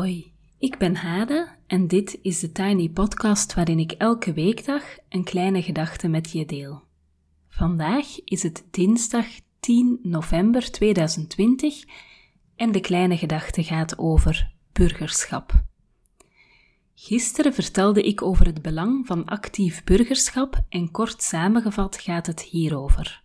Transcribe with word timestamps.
Hoi, 0.00 0.32
ik 0.58 0.78
ben 0.78 0.96
Hade 0.96 1.48
en 1.66 1.86
dit 1.86 2.18
is 2.22 2.40
de 2.40 2.52
Tiny 2.52 2.88
Podcast 2.88 3.54
waarin 3.54 3.78
ik 3.78 3.92
elke 3.92 4.32
weekdag 4.32 4.82
een 5.08 5.24
kleine 5.24 5.62
gedachte 5.62 6.08
met 6.08 6.30
je 6.30 6.44
deel. 6.46 6.82
Vandaag 7.48 8.06
is 8.24 8.42
het 8.42 8.64
dinsdag 8.70 9.26
10 9.58 9.98
november 10.02 10.70
2020 10.70 11.84
en 12.56 12.72
de 12.72 12.80
kleine 12.80 13.16
gedachte 13.16 13.62
gaat 13.62 13.98
over 13.98 14.52
burgerschap. 14.72 15.64
Gisteren 16.94 17.54
vertelde 17.54 18.02
ik 18.02 18.22
over 18.22 18.46
het 18.46 18.62
belang 18.62 19.06
van 19.06 19.24
actief 19.24 19.84
burgerschap 19.84 20.60
en 20.68 20.90
kort 20.90 21.22
samengevat 21.22 21.96
gaat 21.96 22.26
het 22.26 22.40
hierover. 22.42 23.22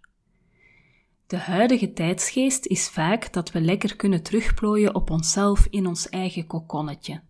De 1.27 1.37
huidige 1.37 1.93
tijdsgeest 1.93 2.65
is 2.65 2.89
vaak 2.89 3.33
dat 3.33 3.51
we 3.51 3.61
lekker 3.61 3.95
kunnen 3.95 4.23
terugplooien 4.23 4.95
op 4.95 5.09
onszelf 5.09 5.67
in 5.69 5.87
ons 5.87 6.09
eigen 6.09 6.47
kokonnetje. 6.47 7.21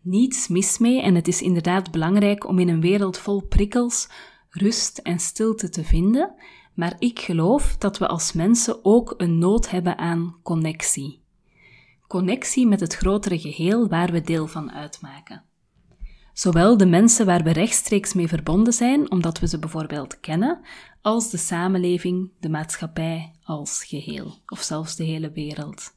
Niets 0.00 0.48
mis 0.48 0.78
mee 0.78 1.02
en 1.02 1.14
het 1.14 1.28
is 1.28 1.42
inderdaad 1.42 1.90
belangrijk 1.90 2.48
om 2.48 2.58
in 2.58 2.68
een 2.68 2.80
wereld 2.80 3.18
vol 3.18 3.42
prikkels 3.42 4.08
rust 4.50 4.98
en 4.98 5.18
stilte 5.18 5.68
te 5.68 5.84
vinden, 5.84 6.34
maar 6.74 6.96
ik 6.98 7.18
geloof 7.18 7.76
dat 7.76 7.98
we 7.98 8.06
als 8.06 8.32
mensen 8.32 8.84
ook 8.84 9.14
een 9.16 9.38
nood 9.38 9.70
hebben 9.70 9.98
aan 9.98 10.36
connectie. 10.42 11.20
Connectie 12.06 12.66
met 12.66 12.80
het 12.80 12.94
grotere 12.94 13.38
geheel 13.38 13.88
waar 13.88 14.12
we 14.12 14.20
deel 14.20 14.46
van 14.46 14.72
uitmaken. 14.72 15.44
Zowel 16.32 16.76
de 16.76 16.86
mensen 16.86 17.26
waar 17.26 17.42
we 17.42 17.50
rechtstreeks 17.50 18.14
mee 18.14 18.28
verbonden 18.28 18.72
zijn, 18.72 19.10
omdat 19.10 19.38
we 19.38 19.48
ze 19.48 19.58
bijvoorbeeld 19.58 20.20
kennen, 20.20 20.60
als 21.06 21.30
de 21.30 21.36
samenleving, 21.36 22.30
de 22.40 22.48
maatschappij 22.48 23.32
als 23.44 23.84
geheel, 23.84 24.34
of 24.46 24.62
zelfs 24.62 24.96
de 24.96 25.04
hele 25.04 25.30
wereld. 25.32 25.94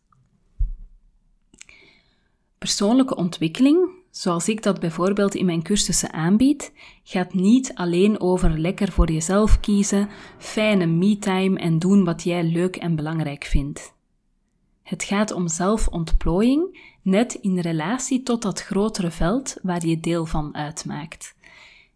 Persoonlijke 2.57 3.15
ontwikkeling, 3.15 3.89
zoals 4.11 4.49
ik 4.49 4.63
dat 4.63 4.79
bijvoorbeeld 4.79 5.35
in 5.35 5.45
mijn 5.45 5.63
cursussen 5.63 6.13
aanbied, 6.13 6.73
gaat 7.03 7.33
niet 7.33 7.73
alleen 7.73 8.19
over 8.21 8.59
lekker 8.59 8.91
voor 8.91 9.11
jezelf 9.11 9.59
kiezen, 9.59 10.09
fijne 10.37 10.85
me-time 10.85 11.59
en 11.59 11.79
doen 11.79 12.03
wat 12.03 12.23
jij 12.23 12.43
leuk 12.43 12.75
en 12.75 12.95
belangrijk 12.95 13.43
vindt. 13.43 13.93
Het 14.83 15.03
gaat 15.03 15.31
om 15.31 15.47
zelfontplooiing, 15.47 16.93
net 17.01 17.33
in 17.33 17.59
relatie 17.59 18.23
tot 18.23 18.41
dat 18.41 18.61
grotere 18.61 19.11
veld 19.11 19.57
waar 19.61 19.85
je 19.85 19.99
deel 19.99 20.25
van 20.25 20.55
uitmaakt. 20.55 21.37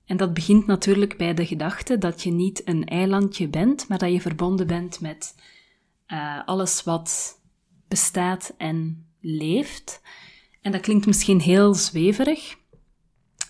En 0.05 0.17
dat 0.17 0.33
begint 0.33 0.65
natuurlijk 0.65 1.17
bij 1.17 1.33
de 1.33 1.45
gedachte 1.45 1.97
dat 1.97 2.23
je 2.23 2.31
niet 2.31 2.67
een 2.67 2.85
eilandje 2.85 3.47
bent, 3.47 3.87
maar 3.87 3.97
dat 3.97 4.11
je 4.11 4.21
verbonden 4.21 4.67
bent 4.67 5.01
met 5.01 5.35
uh, 6.07 6.39
alles 6.45 6.83
wat 6.83 7.39
bestaat 7.87 8.53
en 8.57 9.05
leeft. 9.19 10.01
En 10.61 10.71
dat 10.71 10.81
klinkt 10.81 11.05
misschien 11.05 11.39
heel 11.39 11.73
zweverig, 11.73 12.55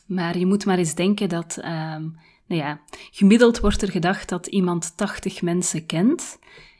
maar 0.05 0.37
je 0.37 0.45
moet 0.45 0.65
maar 0.65 0.77
eens 0.77 0.95
denken 0.95 1.29
dat, 1.29 1.57
uh, 1.59 1.65
nou 1.65 2.61
ja, 2.61 2.81
gemiddeld 3.11 3.59
wordt 3.59 3.81
er 3.81 3.91
gedacht 3.91 4.29
dat 4.29 4.47
iemand 4.47 4.97
80 4.97 5.41
mensen 5.41 5.85
kent. 5.85 6.39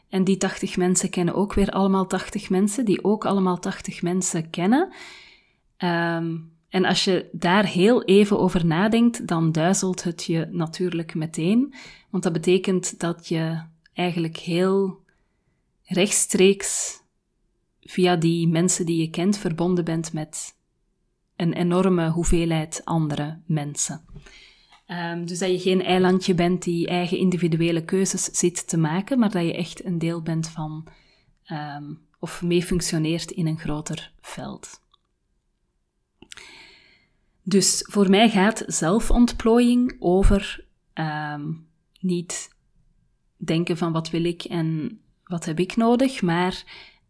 En 0.09 0.23
die 0.23 0.37
80 0.37 0.77
mensen 0.77 1.09
kennen 1.09 1.35
ook 1.35 1.53
weer 1.53 1.69
allemaal 1.69 2.07
80 2.07 2.49
mensen, 2.49 2.85
die 2.85 3.03
ook 3.03 3.25
allemaal 3.25 3.59
80 3.59 4.01
mensen 4.01 4.49
kennen. 4.49 4.93
Um, 5.77 6.51
en 6.73 6.85
als 6.85 7.03
je 7.03 7.29
daar 7.31 7.65
heel 7.65 8.03
even 8.03 8.39
over 8.39 8.65
nadenkt, 8.65 9.27
dan 9.27 9.51
duizelt 9.51 10.03
het 10.03 10.23
je 10.23 10.47
natuurlijk 10.51 11.15
meteen. 11.15 11.73
Want 12.09 12.23
dat 12.23 12.33
betekent 12.33 12.99
dat 12.99 13.27
je 13.27 13.61
eigenlijk 13.93 14.37
heel 14.37 15.03
rechtstreeks 15.83 16.99
via 17.81 18.15
die 18.15 18.47
mensen 18.47 18.85
die 18.85 19.01
je 19.01 19.09
kent 19.09 19.37
verbonden 19.37 19.85
bent 19.85 20.13
met 20.13 20.55
een 21.35 21.53
enorme 21.53 22.09
hoeveelheid 22.09 22.81
andere 22.83 23.39
mensen. 23.45 24.05
Um, 24.87 25.25
dus 25.25 25.39
dat 25.39 25.49
je 25.49 25.59
geen 25.59 25.83
eilandje 25.83 26.33
bent 26.33 26.63
die 26.63 26.87
eigen 26.87 27.17
individuele 27.17 27.83
keuzes 27.83 28.23
zit 28.23 28.67
te 28.67 28.77
maken, 28.77 29.19
maar 29.19 29.31
dat 29.31 29.43
je 29.43 29.55
echt 29.55 29.85
een 29.85 29.97
deel 29.97 30.21
bent 30.21 30.49
van 30.49 30.87
um, 31.51 31.99
of 32.19 32.41
mee 32.41 32.63
functioneert 32.63 33.31
in 33.31 33.47
een 33.47 33.59
groter 33.59 34.11
veld. 34.21 34.82
Dus 37.43 37.85
voor 37.89 38.09
mij 38.09 38.29
gaat 38.29 38.63
zelfontplooiing 38.65 39.95
over 39.99 40.65
um, 40.93 41.67
niet 41.99 42.49
denken 43.37 43.77
van 43.77 43.91
wat 43.91 44.09
wil 44.09 44.23
ik 44.23 44.43
en 44.43 44.99
wat 45.23 45.45
heb 45.45 45.59
ik 45.59 45.75
nodig, 45.75 46.21
maar 46.21 46.63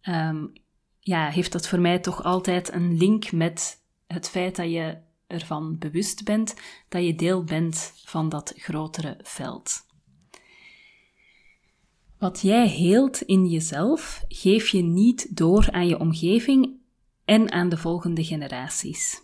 um, 0.03 0.51
ja, 0.99 1.29
heeft 1.29 1.51
dat 1.51 1.67
voor 1.67 1.79
mij 1.79 1.99
toch 1.99 2.23
altijd 2.23 2.73
een 2.73 2.97
link 2.97 3.31
met 3.31 3.81
het 4.07 4.29
feit 4.29 4.55
dat 4.55 4.71
je 4.71 4.97
ervan 5.27 5.77
bewust 5.77 6.23
bent 6.23 6.55
dat 6.89 7.03
je 7.03 7.15
deel 7.15 7.43
bent 7.43 7.93
van 8.05 8.29
dat 8.29 8.53
grotere 8.55 9.17
veld. 9.21 9.85
Wat 12.17 12.41
jij 12.41 12.67
heelt 12.67 13.21
in 13.21 13.45
jezelf, 13.47 14.23
geef 14.27 14.69
je 14.69 14.81
niet 14.81 15.37
door 15.37 15.71
aan 15.71 15.87
je 15.87 15.99
omgeving 15.99 16.71
en 17.25 17.51
aan 17.51 17.69
de 17.69 17.77
volgende 17.77 18.23
generaties. 18.23 19.21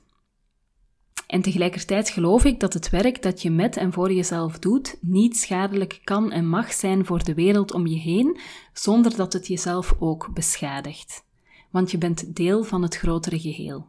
En 1.29 1.41
tegelijkertijd 1.41 2.09
geloof 2.09 2.45
ik 2.45 2.59
dat 2.59 2.73
het 2.73 2.89
werk 2.89 3.21
dat 3.21 3.41
je 3.41 3.51
met 3.51 3.77
en 3.77 3.93
voor 3.93 4.11
jezelf 4.13 4.59
doet 4.59 4.97
niet 5.01 5.37
schadelijk 5.37 5.99
kan 6.03 6.31
en 6.31 6.47
mag 6.47 6.73
zijn 6.73 7.05
voor 7.05 7.23
de 7.23 7.33
wereld 7.33 7.73
om 7.73 7.87
je 7.87 7.97
heen, 7.97 8.39
zonder 8.73 9.15
dat 9.15 9.33
het 9.33 9.47
jezelf 9.47 9.95
ook 9.99 10.33
beschadigt. 10.33 11.23
Want 11.69 11.91
je 11.91 11.97
bent 11.97 12.35
deel 12.35 12.63
van 12.63 12.81
het 12.81 12.95
grotere 12.95 13.39
geheel. 13.39 13.87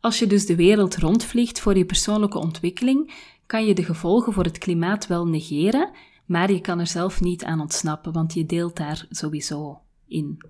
Als 0.00 0.18
je 0.18 0.26
dus 0.26 0.46
de 0.46 0.56
wereld 0.56 0.96
rondvliegt 0.96 1.60
voor 1.60 1.76
je 1.76 1.84
persoonlijke 1.84 2.38
ontwikkeling, 2.38 3.14
kan 3.46 3.66
je 3.66 3.74
de 3.74 3.84
gevolgen 3.84 4.32
voor 4.32 4.44
het 4.44 4.58
klimaat 4.58 5.06
wel 5.06 5.26
negeren, 5.26 5.90
maar 6.26 6.52
je 6.52 6.60
kan 6.60 6.78
er 6.78 6.86
zelf 6.86 7.20
niet 7.20 7.44
aan 7.44 7.60
ontsnappen, 7.60 8.12
want 8.12 8.34
je 8.34 8.46
deelt 8.46 8.76
daar 8.76 9.06
sowieso 9.10 9.80
in. 10.08 10.42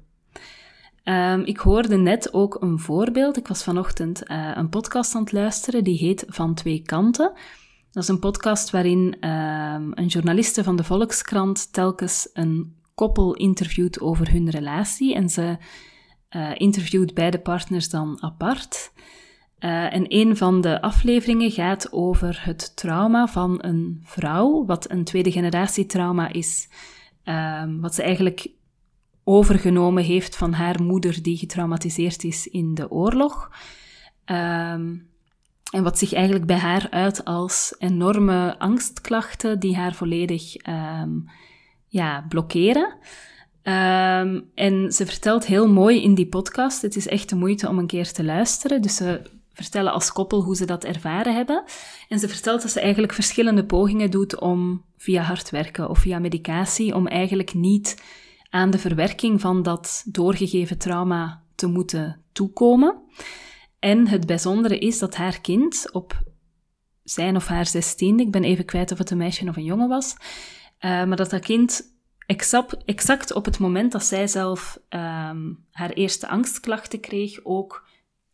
Um, 1.05 1.41
ik 1.45 1.59
hoorde 1.59 1.97
net 1.97 2.35
ook 2.35 2.57
een 2.61 2.79
voorbeeld. 2.79 3.37
Ik 3.37 3.49
was 3.49 3.65
vanochtend 3.65 4.31
uh, 4.31 4.51
een 4.55 4.69
podcast 4.69 5.15
aan 5.15 5.23
het 5.23 5.33
luisteren, 5.33 5.85
die 5.85 5.99
heet 5.99 6.25
Van 6.29 6.55
Twee 6.55 6.83
Kanten. 6.83 7.33
Dat 7.91 8.03
is 8.03 8.09
een 8.09 8.19
podcast 8.19 8.71
waarin 8.71 9.29
um, 9.29 9.93
een 9.95 10.07
journaliste 10.07 10.65
van 10.65 10.77
de 10.77 10.85
Volkskrant 10.85 11.73
telkens 11.73 12.31
een 12.33 12.77
koppel 12.95 13.35
interviewt 13.35 14.01
over 14.01 14.31
hun 14.31 14.51
relatie. 14.51 15.15
En 15.15 15.29
ze 15.29 15.57
uh, 16.31 16.51
interviewt 16.55 17.15
beide 17.15 17.39
partners 17.39 17.91
dan 17.91 18.19
apart. 18.21 18.93
Uh, 19.61 19.95
en 19.95 20.05
een 20.09 20.37
van 20.37 20.61
de 20.61 20.83
afleveringen 20.83 21.51
gaat 21.51 21.93
over 21.93 22.41
het 22.45 22.77
trauma 22.77 23.27
van 23.27 23.59
een 23.65 24.01
vrouw, 24.05 24.65
wat 24.65 24.91
een 24.91 25.05
tweede 25.05 25.33
generatie 25.33 25.87
trauma 25.87 26.33
is, 26.33 26.69
um, 27.25 27.81
wat 27.81 27.95
ze 27.95 28.03
eigenlijk 28.03 28.51
overgenomen 29.25 30.05
heeft 30.05 30.37
van 30.37 30.53
haar 30.53 30.83
moeder 30.83 31.23
die 31.23 31.37
getraumatiseerd 31.37 32.25
is 32.25 32.47
in 32.47 32.75
de 32.75 32.91
oorlog. 32.91 33.51
Um, 34.27 35.11
en 35.73 35.83
wat 35.83 35.99
zich 35.99 36.13
eigenlijk 36.13 36.47
bij 36.47 36.57
haar 36.57 36.87
uit 36.91 37.25
als 37.25 37.75
enorme 37.79 38.59
angstklachten 38.59 39.61
die 39.61 39.77
haar 39.77 39.95
volledig 39.95 40.67
um, 40.67 41.31
ja, 41.89 42.25
blokkeren. 42.29 42.97
Um, 43.63 44.51
en 44.55 44.93
ze 44.93 45.07
vertelt 45.07 45.47
heel 45.47 45.69
mooi 45.69 46.03
in 46.03 46.15
die 46.15 46.29
podcast, 46.29 46.83
het 46.83 46.97
is 46.97 47.09
echt 47.09 47.29
de 47.29 47.37
moeite 47.37 47.69
om 47.69 47.79
een 47.79 47.87
keer 47.87 48.13
te 48.13 48.25
luisteren. 48.25 48.83
Dus 48.83 48.97
ze 48.97 49.23
vertellen 49.53 49.93
als 49.93 50.13
koppel 50.13 50.43
hoe 50.43 50.57
ze 50.57 50.65
dat 50.65 50.85
ervaren 50.85 51.35
hebben. 51.35 51.65
En 52.09 52.19
ze 52.19 52.29
vertelt 52.29 52.63
dat 52.63 52.71
ze 52.71 52.81
eigenlijk 52.81 53.13
verschillende 53.13 53.65
pogingen 53.65 54.11
doet 54.11 54.41
om 54.41 54.85
via 54.97 55.23
hard 55.23 55.51
werken 55.51 55.89
of 55.89 55.99
via 55.99 56.19
medicatie, 56.19 56.95
om 56.95 57.07
eigenlijk 57.07 57.55
niet 57.55 58.03
aan 58.53 58.71
de 58.71 58.79
verwerking 58.79 59.41
van 59.41 59.63
dat 59.63 60.05
doorgegeven 60.07 60.79
trauma 60.79 61.43
te 61.55 61.67
moeten 61.67 62.23
toekomen. 62.33 63.03
En 63.79 64.09
het 64.09 64.27
bijzondere 64.27 64.79
is 64.79 64.99
dat 64.99 65.17
haar 65.17 65.41
kind 65.41 65.93
op 65.93 66.23
zijn 67.03 67.37
of 67.37 67.47
haar 67.47 67.67
zestiende, 67.67 68.23
ik 68.23 68.31
ben 68.31 68.45
even 68.45 68.65
kwijt 68.65 68.93
of 68.93 68.99
het 68.99 69.11
een 69.11 69.17
meisje 69.17 69.49
of 69.49 69.57
een 69.57 69.65
jongen 69.65 69.89
was, 69.89 70.17
uh, 70.81 71.05
maar 71.05 71.17
dat 71.17 71.31
dat 71.31 71.45
kind 71.45 71.95
exact, 72.27 72.85
exact 72.85 73.33
op 73.33 73.45
het 73.45 73.59
moment 73.59 73.93
dat 73.93 74.05
zij 74.05 74.27
zelf 74.27 74.79
um, 74.89 75.65
haar 75.71 75.91
eerste 75.91 76.29
angstklachten 76.29 77.01
kreeg, 77.01 77.45
ook 77.45 77.87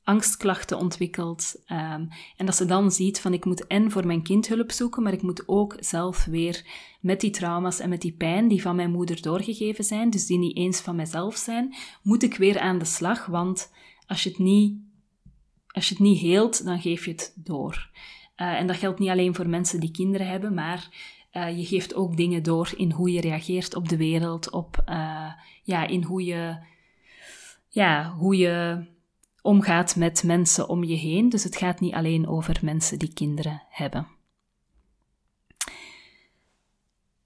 angstklachten 0.09 0.79
ontwikkeld. 0.79 1.55
Um, 1.67 2.09
en 2.37 2.47
dat 2.47 2.57
ze 2.57 2.65
dan 2.65 2.93
ziet 2.93 3.21
van 3.21 3.33
ik 3.33 3.45
moet 3.45 3.67
en 3.67 3.91
voor 3.91 4.07
mijn 4.07 4.23
kind 4.23 4.49
hulp 4.49 4.73
zoeken, 4.73 5.03
maar 5.03 5.13
ik 5.13 5.23
moet 5.23 5.43
ook 5.47 5.77
zelf 5.79 6.25
weer 6.25 6.65
met 7.01 7.21
die 7.21 7.31
trauma's 7.31 7.81
en 7.81 7.89
met 7.89 8.01
die 8.01 8.13
pijn 8.13 8.49
die 8.49 8.63
van 8.63 8.77
mijn 8.77 8.91
moeder 8.91 9.23
doorgegeven 9.23 9.85
zijn, 9.85 10.11
dus 10.11 10.27
die 10.27 10.39
niet 10.39 10.57
eens 10.57 10.81
van 10.81 10.97
mijzelf 10.97 11.37
zijn, 11.37 11.75
moet 12.03 12.23
ik 12.23 12.37
weer 12.37 12.59
aan 12.59 12.79
de 12.79 12.85
slag, 12.85 13.27
want 13.27 13.73
als 14.07 14.23
je 14.23 14.29
het 14.29 14.39
niet, 14.39 14.79
als 15.69 15.89
je 15.89 15.95
het 15.95 16.03
niet 16.03 16.21
heelt, 16.21 16.65
dan 16.65 16.81
geef 16.81 17.05
je 17.05 17.11
het 17.11 17.33
door. 17.37 17.91
Uh, 18.37 18.47
en 18.47 18.67
dat 18.67 18.77
geldt 18.77 18.99
niet 18.99 19.11
alleen 19.11 19.35
voor 19.35 19.49
mensen 19.49 19.81
die 19.81 19.91
kinderen 19.91 20.27
hebben, 20.27 20.55
maar 20.55 20.89
uh, 21.33 21.59
je 21.59 21.65
geeft 21.65 21.95
ook 21.95 22.17
dingen 22.17 22.43
door 22.43 22.73
in 22.77 22.93
hoe 22.93 23.13
je 23.13 23.21
reageert 23.21 23.75
op 23.75 23.89
de 23.89 23.97
wereld, 23.97 24.51
op, 24.51 24.83
uh, 24.89 25.33
ja, 25.63 25.87
in 25.87 26.03
hoe 26.03 26.25
je, 26.25 26.59
ja, 27.69 28.15
hoe 28.19 28.37
je 28.37 28.87
omgaat 29.49 29.97
met 29.97 30.23
mensen 30.25 30.69
om 30.69 30.85
je 30.85 30.97
heen. 30.97 31.29
Dus 31.29 31.45
het 31.45 31.57
gaat 31.57 31.81
niet 31.81 31.95
alleen 31.95 32.29
over 32.29 32.59
mensen 32.63 32.99
die 32.99 33.13
kinderen 33.15 33.63
hebben. 33.69 34.07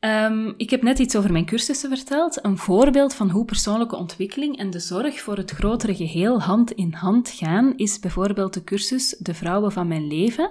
Um, 0.01 0.55
ik 0.57 0.71
heb 0.71 0.83
net 0.83 0.99
iets 0.99 1.17
over 1.17 1.33
mijn 1.33 1.47
cursussen 1.47 1.89
verteld. 1.89 2.45
Een 2.45 2.59
voorbeeld 2.59 3.15
van 3.15 3.31
hoe 3.31 3.45
persoonlijke 3.45 3.97
ontwikkeling 3.97 4.59
en 4.59 4.71
de 4.71 4.79
zorg 4.79 5.21
voor 5.21 5.37
het 5.37 5.51
grotere 5.51 5.95
geheel 5.95 6.41
hand 6.41 6.71
in 6.71 6.93
hand 6.93 7.31
gaan, 7.31 7.77
is 7.77 7.99
bijvoorbeeld 7.99 8.55
de 8.55 8.65
cursus 8.65 9.17
De 9.19 9.35
Vrouwen 9.35 9.73
van 9.73 9.89
Mijn 9.89 10.07
Leven, 10.07 10.51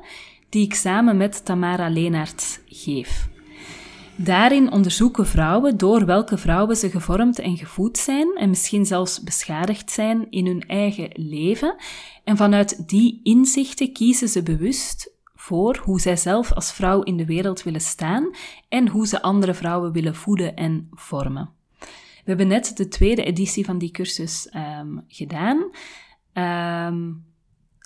die 0.49 0.65
ik 0.65 0.73
samen 0.73 1.17
met 1.17 1.45
Tamara 1.45 1.89
Leenaerts 1.89 2.59
geef. 2.65 3.29
Daarin 4.23 4.71
onderzoeken 4.71 5.27
vrouwen 5.27 5.77
door 5.77 6.05
welke 6.05 6.37
vrouwen 6.37 6.75
ze 6.75 6.89
gevormd 6.89 7.39
en 7.39 7.57
gevoed 7.57 7.97
zijn 7.97 8.35
en 8.35 8.49
misschien 8.49 8.85
zelfs 8.85 9.23
beschadigd 9.23 9.91
zijn 9.91 10.27
in 10.29 10.45
hun 10.45 10.67
eigen 10.67 11.09
leven. 11.13 11.75
En 12.23 12.37
vanuit 12.37 12.89
die 12.89 13.19
inzichten 13.23 13.93
kiezen 13.93 14.27
ze 14.27 14.43
bewust 14.43 15.13
voor 15.35 15.81
hoe 15.83 15.99
zij 15.99 16.17
zelf 16.17 16.51
als 16.51 16.73
vrouw 16.73 17.01
in 17.01 17.17
de 17.17 17.25
wereld 17.25 17.63
willen 17.63 17.81
staan 17.81 18.29
en 18.69 18.87
hoe 18.87 19.07
ze 19.07 19.21
andere 19.21 19.53
vrouwen 19.53 19.91
willen 19.91 20.15
voeden 20.15 20.55
en 20.55 20.87
vormen. 20.91 21.49
We 21.79 22.27
hebben 22.27 22.47
net 22.47 22.77
de 22.77 22.87
tweede 22.87 23.23
editie 23.23 23.65
van 23.65 23.77
die 23.77 23.91
cursus 23.91 24.53
um, 24.55 25.05
gedaan. 25.07 25.71
Um, 26.33 27.30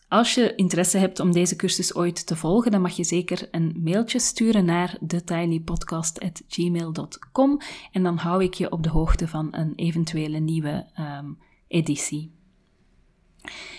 als 0.07 0.33
je 0.33 0.55
interesse 0.55 0.97
hebt 0.97 1.19
om 1.19 1.31
deze 1.31 1.55
cursus 1.55 1.95
ooit 1.95 2.25
te 2.25 2.35
volgen, 2.35 2.71
dan 2.71 2.81
mag 2.81 2.95
je 2.95 3.03
zeker 3.03 3.47
een 3.51 3.81
mailtje 3.83 4.19
sturen 4.19 4.65
naar 4.65 4.97
thetinypodcast.gmail.com 5.07 7.61
en 7.91 8.03
dan 8.03 8.17
hou 8.17 8.43
ik 8.43 8.53
je 8.53 8.71
op 8.71 8.83
de 8.83 8.89
hoogte 8.89 9.27
van 9.27 9.47
een 9.51 9.73
eventuele 9.75 10.39
nieuwe 10.39 10.85
um, 10.99 11.37
editie. 11.67 12.33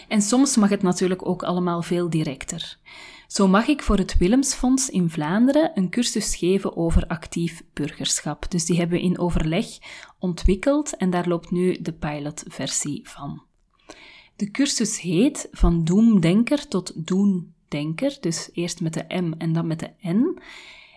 En 0.09 0.23
soms 0.23 0.57
mag 0.57 0.69
het 0.69 0.83
natuurlijk 0.83 1.29
ook 1.29 1.43
allemaal 1.43 1.83
veel 1.83 2.11
directer. 2.11 2.79
Zo 3.27 3.49
mag 3.49 3.67
ik 3.67 3.83
voor 3.83 3.97
het 3.97 4.17
Willemsfonds 4.17 4.91
in 4.91 5.11
Vlaanderen 5.11 5.71
een 5.75 5.91
cursus 5.91 6.37
geven 6.37 6.77
over 6.77 7.07
actief 7.07 7.63
burgerschap. 7.73 8.51
Dus 8.51 8.65
die 8.65 8.79
hebben 8.79 8.99
we 8.99 9.05
in 9.05 9.19
overleg 9.19 9.67
ontwikkeld 10.19 10.97
en 10.97 11.11
daar 11.11 11.29
loopt 11.29 11.51
nu 11.51 11.77
de 11.81 11.93
pilotversie 11.93 13.09
van. 13.09 13.46
De 14.37 14.51
cursus 14.51 15.01
heet 15.01 15.49
Van 15.53 15.85
Doemdenker 15.85 16.69
tot 16.69 17.07
Doendenker, 17.07 18.17
dus 18.21 18.51
eerst 18.53 18.81
met 18.81 18.95
de 18.95 19.05
M 19.09 19.33
en 19.39 19.53
dan 19.53 19.67
met 19.67 19.79
de 19.79 19.91
N. 20.09 20.39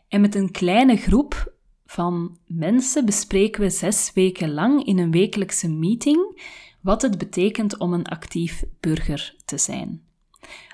En 0.07 0.21
met 0.21 0.36
een 0.36 0.51
kleine 0.51 0.95
groep 0.95 1.53
van 1.86 2.38
mensen 2.45 3.06
bespreken 3.06 3.62
we 3.62 3.69
zes 3.69 4.12
weken 4.13 4.53
lang 4.53 4.86
in 4.86 4.97
een 4.97 5.12
wekelijkse 5.12 5.69
meeting 5.69 6.41
wat 6.81 7.01
het 7.01 7.18
betekent 7.18 7.77
om 7.77 7.94
een 7.94 8.06
actief 8.06 8.63
burger 8.80 9.36
te 9.45 9.57
zijn. 9.57 10.01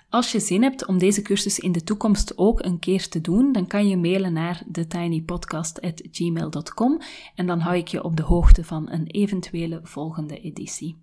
Als 0.10 0.32
je 0.32 0.40
zin 0.40 0.62
hebt 0.62 0.86
om 0.86 0.98
deze 0.98 1.22
cursus 1.22 1.60
in 1.60 1.72
de 1.72 1.84
toekomst 1.84 2.38
ook 2.38 2.64
een 2.64 2.80
keer 2.80 3.08
te 3.08 3.22
doen, 3.22 3.52
dan 3.52 3.68
kan 3.68 3.88
je 3.88 3.98
mailen 3.98 4.34
naar 4.34 4.64
thetinypodcast.gmail.com 4.72 7.02
en 7.36 7.46
dan 7.46 7.60
hou 7.60 7.78
ik 7.78 7.88
je 7.88 8.04
op 8.04 8.18
de 8.18 8.24
hoogte 8.24 8.64
van 8.64 8.90
een 8.90 9.08
eventuele 9.08 9.80
volgende 9.84 10.40
editie. 10.40 10.96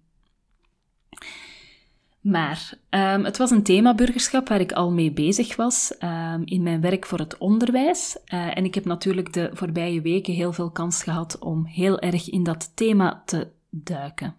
Maar 2.22 2.72
um, 2.90 3.24
het 3.24 3.36
was 3.36 3.50
een 3.50 3.62
thema 3.62 3.94
burgerschap 3.94 4.48
waar 4.48 4.60
ik 4.60 4.72
al 4.72 4.92
mee 4.92 5.12
bezig 5.12 5.56
was 5.56 5.94
um, 6.00 6.42
in 6.44 6.62
mijn 6.62 6.80
werk 6.80 7.06
voor 7.06 7.18
het 7.18 7.38
onderwijs. 7.38 8.16
Uh, 8.34 8.56
en 8.56 8.64
ik 8.64 8.74
heb 8.74 8.84
natuurlijk 8.84 9.32
de 9.32 9.50
voorbije 9.52 10.00
weken 10.00 10.34
heel 10.34 10.52
veel 10.52 10.70
kans 10.70 11.02
gehad 11.02 11.38
om 11.38 11.64
heel 11.64 12.00
erg 12.00 12.30
in 12.30 12.42
dat 12.42 12.76
thema 12.76 13.22
te 13.26 13.48
duiken. 13.70 14.34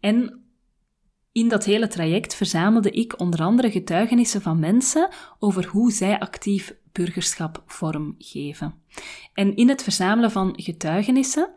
En 0.00 0.40
in 1.32 1.48
dat 1.48 1.64
hele 1.64 1.86
traject 1.86 2.34
verzamelde 2.34 2.90
ik 2.90 3.20
onder 3.20 3.40
andere 3.40 3.70
getuigenissen 3.70 4.42
van 4.42 4.58
mensen 4.58 5.08
over 5.38 5.66
hoe 5.66 5.92
zij 5.92 6.18
actief 6.18 6.74
burgerschap 6.92 7.62
vormgeven. 7.66 8.74
En 9.34 9.56
in 9.56 9.68
het 9.68 9.82
verzamelen 9.82 10.30
van 10.30 10.52
getuigenissen 10.56 11.48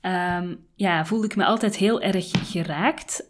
um, 0.00 0.66
ja, 0.74 1.06
voelde 1.06 1.26
ik 1.26 1.36
me 1.36 1.44
altijd 1.44 1.76
heel 1.76 2.00
erg 2.00 2.50
geraakt. 2.50 3.26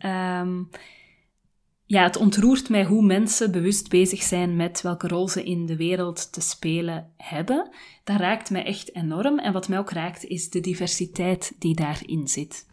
Ja, 1.92 2.02
het 2.02 2.16
ontroert 2.16 2.68
mij 2.68 2.84
hoe 2.84 3.02
mensen 3.02 3.52
bewust 3.52 3.88
bezig 3.88 4.22
zijn 4.22 4.56
met 4.56 4.82
welke 4.82 5.08
rol 5.08 5.28
ze 5.28 5.44
in 5.44 5.66
de 5.66 5.76
wereld 5.76 6.32
te 6.32 6.40
spelen 6.40 7.12
hebben. 7.16 7.70
Dat 8.04 8.16
raakt 8.16 8.50
mij 8.50 8.64
echt 8.64 8.94
enorm. 8.94 9.38
En 9.38 9.52
wat 9.52 9.68
mij 9.68 9.78
ook 9.78 9.90
raakt, 9.90 10.24
is 10.24 10.50
de 10.50 10.60
diversiteit 10.60 11.52
die 11.58 11.74
daarin 11.74 12.28
zit. 12.28 12.66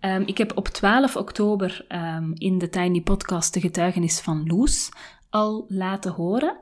Um, 0.00 0.22
ik 0.26 0.38
heb 0.38 0.56
op 0.56 0.68
12 0.68 1.16
oktober 1.16 1.84
um, 1.88 2.32
in 2.34 2.58
de 2.58 2.68
Tiny 2.68 3.00
Podcast 3.00 3.54
de 3.54 3.60
getuigenis 3.60 4.20
van 4.20 4.46
Loes 4.46 4.88
al 5.30 5.64
laten 5.68 6.12
horen. 6.12 6.56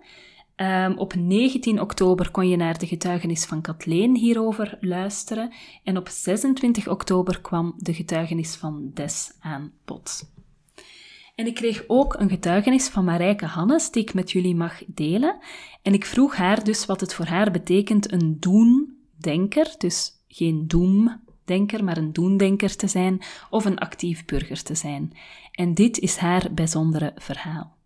Um, 0.57 0.99
op 0.99 1.15
19 1.15 1.81
oktober 1.81 2.31
kon 2.31 2.49
je 2.49 2.57
naar 2.57 2.79
de 2.79 2.87
getuigenis 2.87 3.45
van 3.45 3.61
Kathleen 3.61 4.17
hierover 4.17 4.79
luisteren. 4.81 5.53
En 5.85 5.97
op 5.97 6.09
26 6.09 6.89
oktober 6.89 7.41
kwam 7.41 7.75
de 7.77 7.95
getuigenis 7.95 8.55
van 8.57 8.91
Des 8.95 9.33
aan 9.41 9.73
bod. 9.85 10.39
En 11.41 11.47
ik 11.47 11.55
kreeg 11.55 11.85
ook 11.87 12.15
een 12.15 12.29
getuigenis 12.29 12.89
van 12.89 13.05
Marijke 13.05 13.47
Hannes, 13.47 13.91
die 13.91 14.03
ik 14.03 14.15
met 14.15 14.33
jullie 14.33 14.55
mag 14.55 14.83
delen. 14.87 15.39
En 15.83 15.93
ik 15.93 16.05
vroeg 16.05 16.37
haar 16.37 16.65
dus 16.65 16.87
wat 16.87 17.01
het 17.01 17.15
voor 17.15 17.27
haar 17.27 17.51
betekent 17.51 18.13
een 18.13 18.37
doen-denker, 18.41 19.75
dus 19.79 20.13
geen 20.29 20.69
doemdenker, 20.69 21.85
maar 21.85 21.97
een 21.97 22.13
doendenker 22.13 22.77
te 22.77 22.87
zijn, 22.87 23.21
of 23.51 23.65
een 23.65 23.79
actief 23.79 24.25
burger 24.25 24.63
te 24.63 24.75
zijn. 24.75 25.13
En 25.53 25.75
dit 25.75 25.99
is 25.99 26.17
haar 26.17 26.55
bijzondere 26.55 27.13
verhaal. 27.17 27.77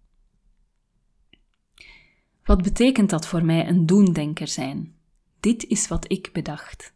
Wat 2.45 2.63
betekent 2.63 3.11
dat 3.11 3.27
voor 3.27 3.45
mij 3.45 3.69
een 3.69 3.87
doendenker 3.87 4.49
zijn? 4.49 4.95
Dit 5.41 5.65
is 5.65 5.89
wat 5.89 6.13
ik 6.13 6.31
bedacht. 6.33 6.95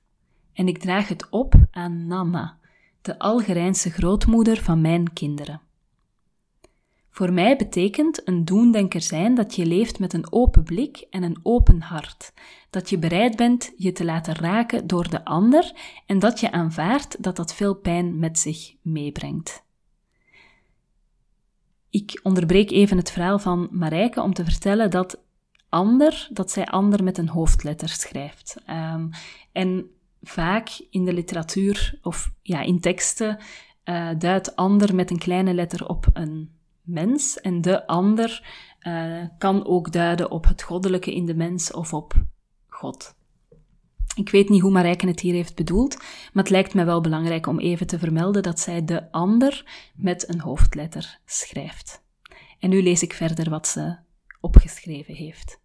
En 0.53 0.69
ik 0.69 0.79
draag 0.79 1.09
het 1.09 1.29
op 1.31 1.55
aan 1.71 2.07
Nana, 2.07 2.59
de 3.03 3.19
Algerijnse 3.19 3.91
grootmoeder 3.91 4.63
van 4.63 4.81
mijn 4.81 5.13
kinderen. 5.13 5.67
Voor 7.19 7.33
mij 7.33 7.57
betekent 7.57 8.29
een 8.29 8.45
doendenker 8.45 9.01
zijn 9.01 9.35
dat 9.35 9.55
je 9.55 9.67
leeft 9.67 9.99
met 9.99 10.13
een 10.13 10.33
open 10.33 10.63
blik 10.63 11.07
en 11.11 11.23
een 11.23 11.39
open 11.43 11.81
hart, 11.81 12.33
dat 12.71 12.91
je 12.91 12.99
bereid 12.99 13.37
bent 13.37 13.73
je 13.77 13.93
te 13.93 14.05
laten 14.05 14.35
raken 14.35 14.87
door 14.87 15.09
de 15.09 15.25
ander 15.25 15.73
en 16.07 16.19
dat 16.19 16.41
je 16.41 16.53
aanvaardt 16.53 17.23
dat 17.23 17.37
dat 17.37 17.55
veel 17.55 17.75
pijn 17.75 18.19
met 18.19 18.39
zich 18.39 18.75
meebrengt. 18.83 19.65
Ik 21.91 22.21
onderbreek 22.23 22.71
even 22.71 22.97
het 22.97 23.11
verhaal 23.11 23.39
van 23.39 23.69
Marijke 23.71 24.23
om 24.23 24.35
te 24.35 24.45
vertellen 24.45 24.91
dat 24.91 25.21
ander, 25.69 26.29
dat 26.33 26.51
zij 26.51 26.67
ander 26.67 27.05
met 27.05 27.19
een 27.19 27.29
hoofdletter 27.29 27.89
schrijft. 27.89 28.57
Um, 28.71 29.11
en 29.53 29.91
vaak 30.23 30.69
in 30.91 31.05
de 31.05 31.13
literatuur 31.13 31.99
of 32.03 32.31
ja, 32.43 32.61
in 32.61 32.81
teksten 32.81 33.39
uh, 33.85 34.11
duidt 34.19 34.57
ander 34.57 34.95
met 34.95 35.11
een 35.11 35.19
kleine 35.19 35.55
letter 35.55 35.89
op 35.89 36.07
een 36.13 36.57
mens 36.89 37.41
en 37.41 37.61
de 37.61 37.87
ander 37.87 38.45
uh, 38.83 39.25
kan 39.39 39.67
ook 39.67 39.93
duiden 39.93 40.31
op 40.31 40.45
het 40.45 40.63
goddelijke 40.63 41.15
in 41.15 41.27
de 41.27 41.35
mens 41.35 41.73
of 41.73 41.93
op 41.93 42.15
God. 42.67 43.17
Ik 44.15 44.31
weet 44.31 44.49
niet 44.49 44.61
hoe 44.61 44.71
Marijke 44.71 45.07
het 45.07 45.21
hier 45.21 45.35
heeft 45.35 45.55
bedoeld, 45.55 45.97
maar 46.33 46.43
het 46.43 46.51
lijkt 46.51 46.75
mij 46.75 46.85
wel 46.85 47.01
belangrijk 47.01 47.47
om 47.47 47.59
even 47.59 47.87
te 47.87 47.99
vermelden 47.99 48.43
dat 48.43 48.61
zij 48.61 48.85
de 48.85 49.13
ander 49.13 49.65
met 49.97 50.29
een 50.29 50.41
hoofdletter 50.41 51.19
schrijft. 51.25 52.03
En 52.59 52.71
nu 52.71 52.83
lees 52.83 53.03
ik 53.03 53.13
verder 53.13 53.51
wat 53.51 53.67
ze 53.67 53.97
opgeschreven 54.41 55.15
heeft. 55.15 55.61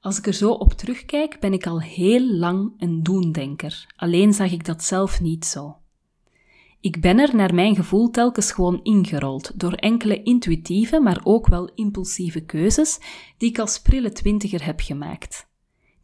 Als 0.00 0.18
ik 0.18 0.26
er 0.26 0.32
zo 0.32 0.50
op 0.50 0.72
terugkijk, 0.72 1.40
ben 1.40 1.52
ik 1.52 1.66
al 1.66 1.80
heel 1.80 2.30
lang 2.30 2.72
een 2.78 3.02
doendenker, 3.02 3.86
alleen 3.96 4.32
zag 4.32 4.52
ik 4.52 4.64
dat 4.64 4.82
zelf 4.82 5.20
niet 5.20 5.44
zo. 5.44 5.76
Ik 6.86 7.00
ben 7.00 7.18
er 7.18 7.36
naar 7.36 7.54
mijn 7.54 7.76
gevoel 7.76 8.10
telkens 8.10 8.52
gewoon 8.52 8.80
ingerold 8.82 9.60
door 9.60 9.72
enkele 9.72 10.22
intuïtieve, 10.22 11.00
maar 11.00 11.20
ook 11.24 11.46
wel 11.46 11.70
impulsieve 11.74 12.40
keuzes 12.40 12.98
die 13.36 13.48
ik 13.48 13.58
als 13.58 13.80
prille 13.80 14.12
twintiger 14.12 14.64
heb 14.64 14.80
gemaakt. 14.80 15.48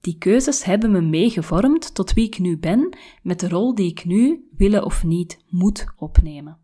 Die 0.01 0.19
keuzes 0.19 0.65
hebben 0.65 0.91
me 0.91 1.01
meegevormd 1.01 1.95
tot 1.95 2.13
wie 2.13 2.27
ik 2.27 2.39
nu 2.39 2.59
ben, 2.59 2.97
met 3.23 3.41
de 3.41 3.49
rol 3.49 3.75
die 3.75 3.91
ik 3.91 4.05
nu, 4.05 4.49
willen 4.57 4.85
of 4.85 5.05
niet, 5.05 5.39
moet 5.49 5.87
opnemen. 5.97 6.59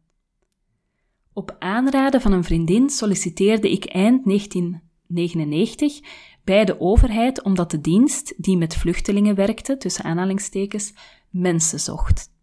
Op 1.33 1.57
aanraden 1.59 2.21
van 2.21 2.33
een 2.33 2.45
vriendin 2.45 2.91
solliciteerde 2.91 3.71
ik 3.71 3.85
eind 3.85 4.25
1999 4.25 6.01
bij 6.45 6.65
de 6.65 6.81
overheid 6.81 7.43
omdat 7.43 7.71
de 7.71 7.81
dienst, 7.81 8.35
die 8.37 8.57
met 8.57 8.77
vluchtelingen 8.77 9.35
werkte, 9.35 9.77
tussen 9.77 10.05
aanhalingstekens, 10.05 10.93
mensen 11.31 11.81
zocht. 11.81 12.37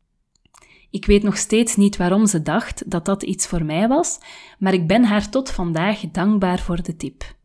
Ik 0.95 1.05
weet 1.05 1.23
nog 1.23 1.37
steeds 1.37 1.75
niet 1.75 1.97
waarom 1.97 2.25
ze 2.25 2.41
dacht 2.41 2.91
dat 2.91 3.05
dat 3.05 3.23
iets 3.23 3.47
voor 3.47 3.65
mij 3.65 3.87
was, 3.87 4.19
maar 4.59 4.73
ik 4.73 4.87
ben 4.87 5.03
haar 5.03 5.29
tot 5.29 5.51
vandaag 5.51 5.99
dankbaar 6.11 6.59
voor 6.59 6.83
de 6.83 6.95
tip. 6.95 7.35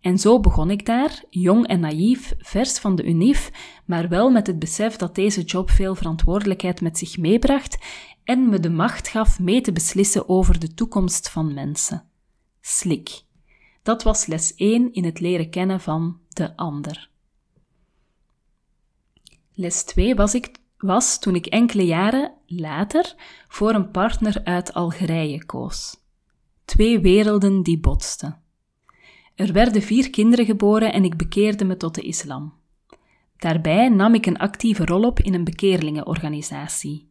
En 0.00 0.18
zo 0.18 0.40
begon 0.40 0.70
ik 0.70 0.86
daar, 0.86 1.24
jong 1.30 1.66
en 1.66 1.80
naïef, 1.80 2.34
vers 2.38 2.78
van 2.78 2.96
de 2.96 3.04
UNIF, 3.04 3.50
maar 3.84 4.08
wel 4.08 4.30
met 4.30 4.46
het 4.46 4.58
besef 4.58 4.96
dat 4.96 5.14
deze 5.14 5.42
job 5.42 5.70
veel 5.70 5.94
verantwoordelijkheid 5.94 6.80
met 6.80 6.98
zich 6.98 7.18
meebracht 7.18 7.78
en 8.24 8.48
me 8.48 8.60
de 8.60 8.70
macht 8.70 9.08
gaf 9.08 9.38
mee 9.38 9.60
te 9.60 9.72
beslissen 9.72 10.28
over 10.28 10.58
de 10.58 10.74
toekomst 10.74 11.30
van 11.30 11.54
mensen. 11.54 12.04
Slik. 12.60 13.22
Dat 13.82 14.02
was 14.02 14.26
les 14.26 14.54
1 14.54 14.92
in 14.92 15.04
het 15.04 15.20
leren 15.20 15.50
kennen 15.50 15.80
van 15.80 16.18
de 16.28 16.56
ander. 16.56 17.10
Les 19.54 19.82
2 19.82 20.14
was, 20.14 20.34
ik, 20.34 20.59
was 20.80 21.18
toen 21.18 21.34
ik 21.34 21.46
enkele 21.46 21.84
jaren 21.84 22.32
later 22.46 23.14
voor 23.48 23.74
een 23.74 23.90
partner 23.90 24.40
uit 24.44 24.74
Algerije 24.74 25.44
koos. 25.44 25.96
Twee 26.64 27.00
werelden 27.00 27.62
die 27.62 27.80
botsten. 27.80 28.38
Er 29.34 29.52
werden 29.52 29.82
vier 29.82 30.10
kinderen 30.10 30.44
geboren 30.44 30.92
en 30.92 31.04
ik 31.04 31.16
bekeerde 31.16 31.64
me 31.64 31.76
tot 31.76 31.94
de 31.94 32.02
islam. 32.02 32.52
Daarbij 33.36 33.88
nam 33.88 34.14
ik 34.14 34.26
een 34.26 34.38
actieve 34.38 34.84
rol 34.84 35.02
op 35.02 35.20
in 35.20 35.34
een 35.34 35.44
bekeerlingenorganisatie. 35.44 37.08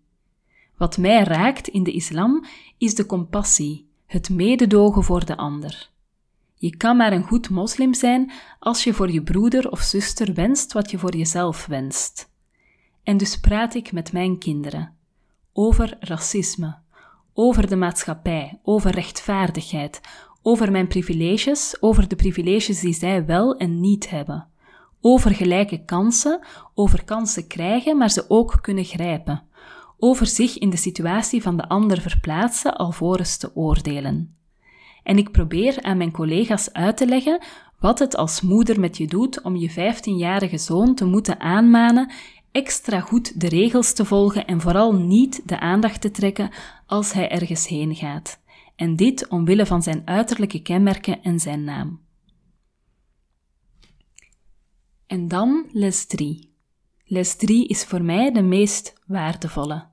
Wat 0.77 0.97
mij 0.97 1.23
raakt 1.23 1.67
in 1.67 1.83
de 1.83 1.91
islam 1.91 2.45
is 2.77 2.95
de 2.95 3.05
compassie, 3.05 3.89
het 4.05 4.29
mededogen 4.29 5.03
voor 5.03 5.25
de 5.25 5.37
ander. 5.37 5.89
Je 6.55 6.77
kan 6.77 6.97
maar 6.97 7.13
een 7.13 7.27
goed 7.27 7.49
moslim 7.49 7.93
zijn 7.93 8.31
als 8.59 8.83
je 8.83 8.93
voor 8.93 9.11
je 9.11 9.23
broeder 9.23 9.71
of 9.71 9.79
zuster 9.79 10.33
wenst 10.33 10.73
wat 10.73 10.91
je 10.91 10.97
voor 10.97 11.15
jezelf 11.15 11.65
wenst. 11.65 12.28
En 13.09 13.17
dus 13.17 13.39
praat 13.39 13.75
ik 13.75 13.91
met 13.91 14.11
mijn 14.11 14.37
kinderen 14.37 14.93
over 15.53 15.97
racisme, 15.99 16.77
over 17.33 17.67
de 17.67 17.75
maatschappij, 17.75 18.59
over 18.63 18.91
rechtvaardigheid, 18.91 20.01
over 20.41 20.71
mijn 20.71 20.87
privileges, 20.87 21.77
over 21.79 22.07
de 22.07 22.15
privileges 22.15 22.79
die 22.79 22.93
zij 22.93 23.25
wel 23.25 23.57
en 23.57 23.79
niet 23.79 24.09
hebben, 24.09 24.47
over 25.01 25.35
gelijke 25.35 25.85
kansen, 25.85 26.39
over 26.75 27.03
kansen 27.03 27.47
krijgen, 27.47 27.97
maar 27.97 28.09
ze 28.09 28.25
ook 28.27 28.57
kunnen 28.61 28.85
grijpen, 28.85 29.43
over 29.97 30.25
zich 30.25 30.57
in 30.57 30.69
de 30.69 30.77
situatie 30.77 31.41
van 31.41 31.57
de 31.57 31.67
ander 31.67 32.01
verplaatsen 32.01 32.77
alvorens 32.77 33.37
te 33.37 33.55
oordelen. 33.55 34.35
En 35.03 35.17
ik 35.17 35.31
probeer 35.31 35.81
aan 35.81 35.97
mijn 35.97 36.11
collega's 36.11 36.73
uit 36.73 36.97
te 36.97 37.05
leggen 37.05 37.41
wat 37.79 37.99
het 37.99 38.15
als 38.15 38.41
moeder 38.41 38.79
met 38.79 38.97
je 38.97 39.07
doet 39.07 39.41
om 39.41 39.55
je 39.55 39.71
15-jarige 39.71 40.57
zoon 40.57 40.95
te 40.95 41.05
moeten 41.05 41.39
aanmanen 41.39 42.11
extra 42.51 42.99
goed 42.99 43.41
de 43.41 43.47
regels 43.49 43.93
te 43.93 44.05
volgen 44.05 44.47
en 44.47 44.61
vooral 44.61 44.93
niet 44.93 45.41
de 45.45 45.59
aandacht 45.59 46.01
te 46.01 46.11
trekken 46.11 46.51
als 46.85 47.13
hij 47.13 47.29
ergens 47.29 47.67
heen 47.67 47.95
gaat. 47.95 48.39
En 48.75 48.95
dit 48.95 49.27
omwille 49.27 49.65
van 49.65 49.83
zijn 49.83 50.01
uiterlijke 50.05 50.61
kenmerken 50.61 51.23
en 51.23 51.39
zijn 51.39 51.63
naam. 51.63 51.99
En 55.07 55.27
dan 55.27 55.69
les 55.71 56.05
3. 56.05 56.53
Les 57.05 57.35
3 57.35 57.67
is 57.67 57.85
voor 57.85 58.03
mij 58.03 58.31
de 58.31 58.41
meest 58.41 58.93
waardevolle. 59.05 59.87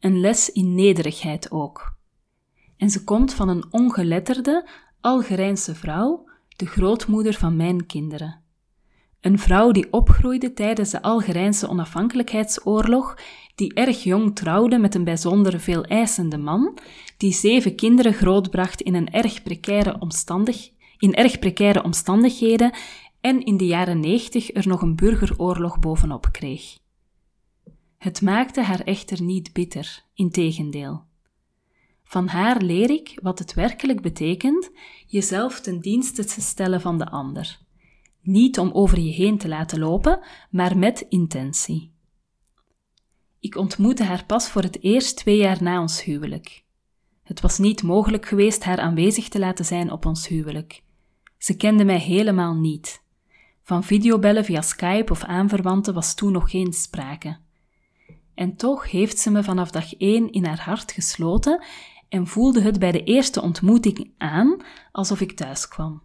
Een 0.00 0.20
les 0.20 0.52
in 0.52 0.74
nederigheid 0.74 1.50
ook. 1.50 1.96
En 2.76 2.90
ze 2.90 3.04
komt 3.04 3.34
van 3.34 3.48
een 3.48 3.64
ongeletterde, 3.70 4.68
Algerijnse 5.00 5.74
vrouw, 5.74 6.28
de 6.56 6.66
grootmoeder 6.66 7.34
van 7.34 7.56
mijn 7.56 7.86
kinderen. 7.86 8.42
Een 9.20 9.38
vrouw 9.38 9.70
die 9.70 9.92
opgroeide 9.92 10.52
tijdens 10.52 10.90
de 10.90 11.02
Algerijnse 11.02 11.68
onafhankelijkheidsoorlog, 11.68 13.18
die 13.54 13.74
erg 13.74 14.02
jong 14.02 14.36
trouwde 14.36 14.78
met 14.78 14.94
een 14.94 15.04
bijzonder 15.04 15.60
veel 15.60 15.84
eisende 15.84 16.38
man, 16.38 16.78
die 17.16 17.32
zeven 17.32 17.74
kinderen 17.74 18.12
grootbracht 18.12 18.80
in, 18.80 18.94
een 18.94 19.10
erg 19.10 19.42
precaire 19.42 19.96
omstandig, 19.98 20.70
in 20.98 21.14
erg 21.14 21.38
precaire 21.38 21.82
omstandigheden 21.82 22.74
en 23.20 23.44
in 23.44 23.56
de 23.56 23.66
jaren 23.66 24.00
negentig 24.00 24.54
er 24.54 24.68
nog 24.68 24.82
een 24.82 24.96
burgeroorlog 24.96 25.78
bovenop 25.78 26.28
kreeg. 26.32 26.78
Het 27.98 28.22
maakte 28.22 28.62
haar 28.62 28.80
echter 28.80 29.22
niet 29.22 29.52
bitter, 29.52 30.04
integendeel. 30.14 31.02
Van 32.02 32.28
haar 32.28 32.62
leer 32.62 32.90
ik 32.90 33.18
wat 33.22 33.38
het 33.38 33.54
werkelijk 33.54 34.00
betekent 34.00 34.70
jezelf 35.06 35.60
ten 35.60 35.80
dienste 35.80 36.24
te 36.24 36.40
stellen 36.40 36.80
van 36.80 36.98
de 36.98 37.10
ander 37.10 37.66
niet 38.20 38.58
om 38.58 38.70
over 38.72 38.98
je 39.00 39.12
heen 39.12 39.38
te 39.38 39.48
laten 39.48 39.78
lopen, 39.78 40.20
maar 40.50 40.78
met 40.78 41.06
intentie. 41.08 41.92
Ik 43.40 43.56
ontmoette 43.56 44.04
haar 44.04 44.24
pas 44.26 44.48
voor 44.48 44.62
het 44.62 44.82
eerst 44.82 45.16
twee 45.16 45.36
jaar 45.36 45.62
na 45.62 45.80
ons 45.80 46.04
huwelijk. 46.04 46.64
Het 47.22 47.40
was 47.40 47.58
niet 47.58 47.82
mogelijk 47.82 48.26
geweest 48.26 48.64
haar 48.64 48.78
aanwezig 48.78 49.28
te 49.28 49.38
laten 49.38 49.64
zijn 49.64 49.92
op 49.92 50.06
ons 50.06 50.28
huwelijk. 50.28 50.82
Ze 51.38 51.56
kende 51.56 51.84
mij 51.84 51.98
helemaal 51.98 52.54
niet. 52.54 53.02
Van 53.62 53.84
videobellen 53.84 54.44
via 54.44 54.62
Skype 54.62 55.12
of 55.12 55.24
aanverwanten 55.24 55.94
was 55.94 56.14
toen 56.14 56.32
nog 56.32 56.50
geen 56.50 56.72
sprake. 56.72 57.38
En 58.34 58.56
toch 58.56 58.90
heeft 58.90 59.18
ze 59.18 59.30
me 59.30 59.42
vanaf 59.42 59.70
dag 59.70 59.94
één 59.94 60.32
in 60.32 60.44
haar 60.44 60.60
hart 60.60 60.92
gesloten 60.92 61.64
en 62.08 62.26
voelde 62.26 62.60
het 62.60 62.78
bij 62.78 62.92
de 62.92 63.04
eerste 63.04 63.42
ontmoeting 63.42 64.10
aan 64.18 64.56
alsof 64.92 65.20
ik 65.20 65.32
thuis 65.32 65.68
kwam. 65.68 66.02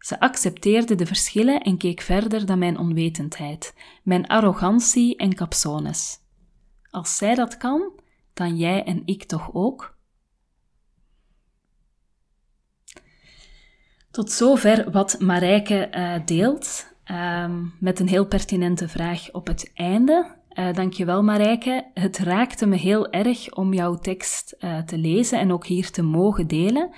Ze 0.00 0.20
accepteerde 0.20 0.94
de 0.94 1.06
verschillen 1.06 1.60
en 1.60 1.76
keek 1.76 2.00
verder 2.00 2.46
dan 2.46 2.58
mijn 2.58 2.78
onwetendheid, 2.78 3.74
mijn 4.02 4.26
arrogantie 4.26 5.16
en 5.16 5.34
capsones. 5.34 6.18
Als 6.90 7.16
zij 7.16 7.34
dat 7.34 7.56
kan, 7.56 7.92
dan 8.32 8.56
jij 8.56 8.84
en 8.84 9.02
ik 9.04 9.24
toch 9.24 9.50
ook? 9.52 9.98
Tot 14.10 14.30
zover 14.30 14.90
wat 14.90 15.20
Marijke 15.20 15.90
uh, 15.94 16.26
deelt, 16.26 16.94
uh, 17.10 17.54
met 17.78 18.00
een 18.00 18.08
heel 18.08 18.26
pertinente 18.26 18.88
vraag 18.88 19.32
op 19.32 19.46
het 19.46 19.70
einde. 19.74 20.36
Uh, 20.54 20.72
dankjewel 20.72 21.22
Marijke. 21.22 21.90
Het 21.94 22.18
raakte 22.18 22.66
me 22.66 22.76
heel 22.76 23.10
erg 23.10 23.52
om 23.52 23.74
jouw 23.74 23.94
tekst 23.94 24.56
uh, 24.58 24.78
te 24.78 24.98
lezen 24.98 25.38
en 25.38 25.52
ook 25.52 25.66
hier 25.66 25.90
te 25.90 26.02
mogen 26.02 26.46
delen. 26.46 26.90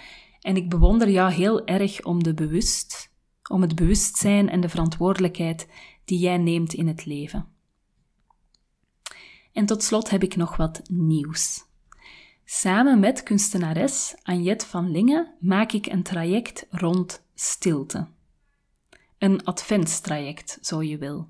En 0.43 0.57
ik 0.57 0.69
bewonder 0.69 1.11
jou 1.11 1.33
heel 1.33 1.67
erg 1.67 2.05
om, 2.05 2.23
de 2.23 2.35
bewust, 2.35 3.11
om 3.51 3.61
het 3.61 3.75
bewustzijn 3.75 4.49
en 4.49 4.61
de 4.61 4.69
verantwoordelijkheid 4.69 5.69
die 6.05 6.19
jij 6.19 6.37
neemt 6.37 6.73
in 6.73 6.87
het 6.87 7.05
leven. 7.05 7.47
En 9.53 9.67
tot 9.67 9.83
slot 9.83 10.11
heb 10.11 10.23
ik 10.23 10.37
nog 10.37 10.57
wat 10.57 10.83
nieuws. 10.91 11.65
Samen 12.45 13.01
met 13.01 13.23
kunstenares 13.23 14.15
Anjet 14.23 14.65
van 14.65 14.91
Lingen 14.91 15.35
maak 15.41 15.73
ik 15.73 15.87
een 15.87 16.03
traject 16.03 16.67
rond 16.71 17.23
stilte. 17.35 18.09
Een 19.19 19.45
adventstraject, 19.45 20.59
zo 20.61 20.83
je 20.83 20.99
wil. 20.99 21.29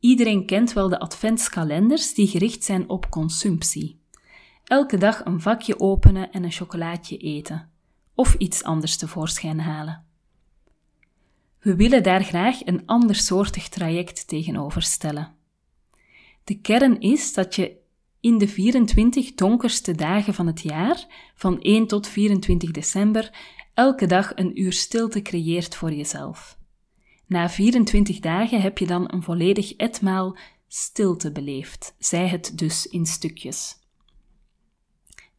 Iedereen 0.00 0.46
kent 0.46 0.72
wel 0.72 0.88
de 0.88 0.98
adventskalenders 0.98 2.14
die 2.14 2.26
gericht 2.26 2.64
zijn 2.64 2.88
op 2.88 3.10
consumptie. 3.10 4.00
Elke 4.64 4.96
dag 4.96 5.24
een 5.24 5.40
vakje 5.40 5.80
openen 5.80 6.32
en 6.32 6.44
een 6.44 6.52
chocolaatje 6.52 7.16
eten 7.16 7.70
of 8.18 8.34
iets 8.34 8.62
anders 8.62 8.96
tevoorschijn 8.96 9.60
halen. 9.60 10.04
We 11.60 11.76
willen 11.76 12.02
daar 12.02 12.24
graag 12.24 12.66
een 12.66 12.86
andersoortig 12.86 13.68
traject 13.68 14.28
tegenover 14.28 14.82
stellen. 14.82 15.34
De 16.44 16.60
kern 16.60 17.00
is 17.00 17.32
dat 17.32 17.54
je 17.54 17.76
in 18.20 18.38
de 18.38 18.48
24 18.48 19.34
donkerste 19.34 19.92
dagen 19.92 20.34
van 20.34 20.46
het 20.46 20.60
jaar, 20.60 21.06
van 21.34 21.60
1 21.60 21.86
tot 21.86 22.08
24 22.08 22.70
december, 22.70 23.30
elke 23.74 24.06
dag 24.06 24.32
een 24.34 24.60
uur 24.60 24.72
stilte 24.72 25.22
creëert 25.22 25.74
voor 25.74 25.92
jezelf. 25.92 26.58
Na 27.26 27.48
24 27.48 28.18
dagen 28.18 28.60
heb 28.60 28.78
je 28.78 28.86
dan 28.86 29.12
een 29.12 29.22
volledig 29.22 29.72
etmaal 29.76 30.36
stilte 30.68 31.32
beleefd, 31.32 31.94
zij 31.98 32.28
het 32.28 32.58
dus 32.58 32.86
in 32.86 33.06
stukjes. 33.06 33.76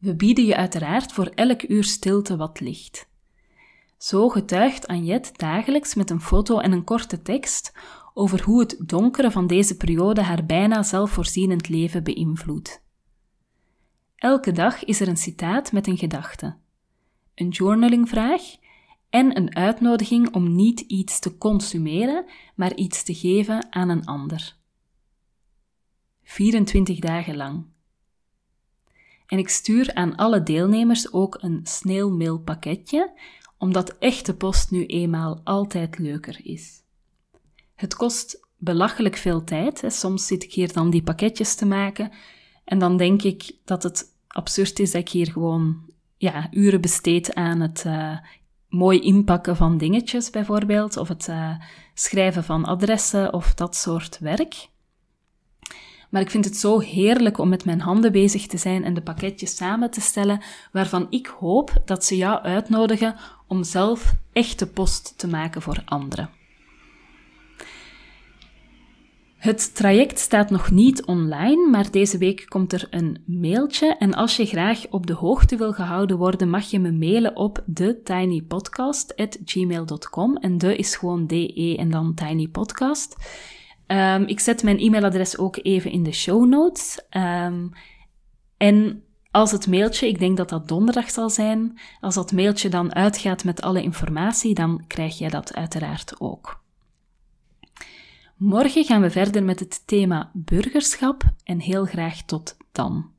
We 0.00 0.16
bieden 0.16 0.44
je 0.44 0.56
uiteraard 0.56 1.12
voor 1.12 1.26
elk 1.26 1.68
uur 1.68 1.84
stilte 1.84 2.36
wat 2.36 2.60
licht. 2.60 3.08
Zo 3.98 4.28
getuigt 4.28 4.86
Anjet 4.86 5.38
dagelijks 5.38 5.94
met 5.94 6.10
een 6.10 6.20
foto 6.20 6.58
en 6.58 6.72
een 6.72 6.84
korte 6.84 7.22
tekst 7.22 7.72
over 8.14 8.42
hoe 8.42 8.60
het 8.60 8.76
donkere 8.86 9.30
van 9.30 9.46
deze 9.46 9.76
periode 9.76 10.22
haar 10.22 10.46
bijna 10.46 10.82
zelfvoorzienend 10.82 11.68
leven 11.68 12.04
beïnvloedt. 12.04 12.82
Elke 14.16 14.52
dag 14.52 14.84
is 14.84 15.00
er 15.00 15.08
een 15.08 15.16
citaat 15.16 15.72
met 15.72 15.86
een 15.86 15.98
gedachte, 15.98 16.56
een 17.34 17.48
journalingvraag 17.48 18.42
en 19.10 19.36
een 19.36 19.56
uitnodiging 19.56 20.34
om 20.34 20.54
niet 20.54 20.80
iets 20.80 21.18
te 21.18 21.38
consumeren, 21.38 22.24
maar 22.54 22.74
iets 22.74 23.02
te 23.02 23.14
geven 23.14 23.66
aan 23.72 23.88
een 23.88 24.04
ander. 24.04 24.56
24 26.22 26.98
dagen 26.98 27.36
lang. 27.36 27.64
En 29.30 29.38
ik 29.38 29.48
stuur 29.48 29.94
aan 29.94 30.16
alle 30.16 30.42
deelnemers 30.42 31.12
ook 31.12 31.38
een 31.40 31.60
sneeuwmailpakketje, 31.62 33.12
omdat 33.58 33.96
echte 33.98 34.36
post 34.36 34.70
nu 34.70 34.86
eenmaal 34.86 35.40
altijd 35.44 35.98
leuker 35.98 36.40
is. 36.42 36.82
Het 37.74 37.94
kost 37.94 38.46
belachelijk 38.56 39.16
veel 39.16 39.44
tijd. 39.44 39.80
Hè. 39.80 39.90
Soms 39.90 40.26
zit 40.26 40.42
ik 40.42 40.52
hier 40.52 40.72
dan 40.72 40.90
die 40.90 41.02
pakketjes 41.02 41.54
te 41.54 41.66
maken 41.66 42.10
en 42.64 42.78
dan 42.78 42.96
denk 42.96 43.22
ik 43.22 43.52
dat 43.64 43.82
het 43.82 44.04
absurd 44.28 44.78
is 44.78 44.90
dat 44.90 45.00
ik 45.00 45.08
hier 45.08 45.30
gewoon 45.30 45.90
ja, 46.16 46.48
uren 46.50 46.80
besteed 46.80 47.34
aan 47.34 47.60
het 47.60 47.84
uh, 47.86 48.18
mooi 48.68 49.00
inpakken 49.00 49.56
van 49.56 49.78
dingetjes 49.78 50.30
bijvoorbeeld, 50.30 50.96
of 50.96 51.08
het 51.08 51.28
uh, 51.28 51.54
schrijven 51.94 52.44
van 52.44 52.64
adressen 52.64 53.32
of 53.32 53.54
dat 53.54 53.76
soort 53.76 54.18
werk. 54.18 54.68
Maar 56.10 56.22
ik 56.22 56.30
vind 56.30 56.44
het 56.44 56.56
zo 56.56 56.78
heerlijk 56.78 57.38
om 57.38 57.48
met 57.48 57.64
mijn 57.64 57.80
handen 57.80 58.12
bezig 58.12 58.46
te 58.46 58.56
zijn 58.56 58.84
en 58.84 58.94
de 58.94 59.02
pakketjes 59.02 59.56
samen 59.56 59.90
te 59.90 60.00
stellen, 60.00 60.40
waarvan 60.72 61.06
ik 61.10 61.26
hoop 61.26 61.82
dat 61.84 62.04
ze 62.04 62.16
jou 62.16 62.42
uitnodigen 62.42 63.14
om 63.46 63.64
zelf 63.64 64.14
echte 64.32 64.66
post 64.66 65.18
te 65.18 65.28
maken 65.28 65.62
voor 65.62 65.82
anderen. 65.84 66.30
Het 69.40 69.74
traject 69.74 70.18
staat 70.18 70.50
nog 70.50 70.70
niet 70.70 71.04
online, 71.04 71.70
maar 71.70 71.90
deze 71.90 72.18
week 72.18 72.44
komt 72.48 72.72
er 72.72 72.86
een 72.90 73.22
mailtje. 73.26 73.96
En 73.98 74.14
als 74.14 74.36
je 74.36 74.46
graag 74.46 74.86
op 74.90 75.06
de 75.06 75.12
hoogte 75.12 75.56
wil 75.56 75.72
gehouden 75.72 76.18
worden, 76.18 76.50
mag 76.50 76.70
je 76.70 76.80
me 76.80 76.92
mailen 76.92 77.36
op 77.36 77.64
thetinypodcast.gmail.com. 77.74 80.36
En 80.36 80.58
de 80.58 80.76
is 80.76 80.96
gewoon 80.96 81.26
DE 81.26 81.74
en 81.78 81.90
dan 81.90 82.14
tinypodcast. 82.14 83.16
Um, 83.92 84.24
ik 84.24 84.40
zet 84.40 84.62
mijn 84.62 84.78
e-mailadres 84.78 85.38
ook 85.38 85.58
even 85.62 85.90
in 85.90 86.02
de 86.02 86.12
show 86.12 86.46
notes. 86.46 87.00
Um, 87.10 87.72
en 88.56 89.04
als 89.30 89.50
het 89.50 89.66
mailtje, 89.66 90.08
ik 90.08 90.18
denk 90.18 90.36
dat 90.36 90.48
dat 90.48 90.68
donderdag 90.68 91.10
zal 91.10 91.30
zijn, 91.30 91.78
als 92.00 92.14
dat 92.14 92.32
mailtje 92.32 92.68
dan 92.68 92.94
uitgaat 92.94 93.44
met 93.44 93.62
alle 93.62 93.82
informatie, 93.82 94.54
dan 94.54 94.84
krijg 94.86 95.18
jij 95.18 95.28
dat 95.28 95.54
uiteraard 95.54 96.20
ook. 96.20 96.62
Morgen 98.36 98.84
gaan 98.84 99.00
we 99.00 99.10
verder 99.10 99.44
met 99.44 99.60
het 99.60 99.86
thema 99.86 100.30
burgerschap 100.34 101.22
en 101.44 101.60
heel 101.60 101.84
graag 101.84 102.22
tot 102.22 102.56
dan. 102.72 103.10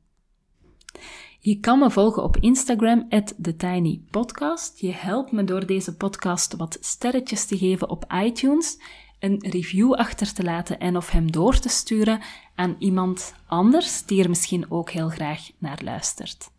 Je 1.38 1.60
kan 1.60 1.78
me 1.78 1.90
volgen 1.90 2.22
op 2.22 2.36
Instagram, 2.36 3.08
TheTinyPodcast. 3.08 4.78
Je 4.78 4.92
helpt 4.92 5.32
me 5.32 5.44
door 5.44 5.66
deze 5.66 5.96
podcast 5.96 6.56
wat 6.56 6.78
sterretjes 6.80 7.44
te 7.44 7.58
geven 7.58 7.90
op 7.90 8.12
iTunes, 8.24 8.78
een 9.22 9.38
review 9.50 9.94
achter 9.94 10.32
te 10.32 10.42
laten 10.42 10.78
en 10.78 10.96
of 10.96 11.10
hem 11.10 11.32
door 11.32 11.58
te 11.58 11.68
sturen 11.68 12.20
aan 12.54 12.76
iemand 12.78 13.34
anders 13.46 14.04
die 14.04 14.22
er 14.22 14.28
misschien 14.28 14.70
ook 14.70 14.90
heel 14.90 15.08
graag 15.08 15.50
naar 15.58 15.80
luistert. 15.84 16.50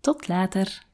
Tot 0.00 0.28
later! 0.28 0.88